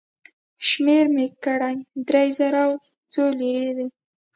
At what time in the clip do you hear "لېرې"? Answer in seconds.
3.39-3.69